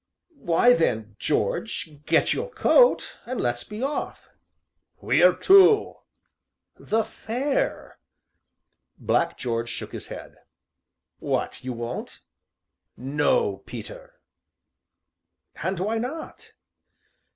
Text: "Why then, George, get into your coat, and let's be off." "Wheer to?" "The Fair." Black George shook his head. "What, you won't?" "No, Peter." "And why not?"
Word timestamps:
"Why 0.39 0.73
then, 0.73 1.15
George, 1.19 1.91
get 2.07 2.21
into 2.23 2.37
your 2.37 2.49
coat, 2.49 3.19
and 3.27 3.39
let's 3.39 3.63
be 3.63 3.83
off." 3.83 4.29
"Wheer 4.99 5.31
to?" 5.31 5.97
"The 6.75 7.03
Fair." 7.05 7.99
Black 8.97 9.37
George 9.37 9.69
shook 9.69 9.91
his 9.91 10.07
head. 10.07 10.37
"What, 11.19 11.63
you 11.63 11.73
won't?" 11.73 12.21
"No, 12.97 13.57
Peter." 13.67 14.15
"And 15.61 15.79
why 15.79 15.99
not?" 15.99 16.53